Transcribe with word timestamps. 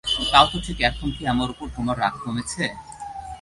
তাও 0.31 0.45
তো 0.51 0.57
ঠিক 0.65 0.77
এখন 0.81 1.07
কি 1.15 1.23
আমার 1.33 1.47
উপর 1.53 1.67
তোমার 1.77 1.95
রাগ 2.03 2.15
কমেছে? 2.23 2.63